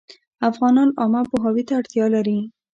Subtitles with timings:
[0.49, 2.39] افغانان عامه پوهاوي ته اړتیا لري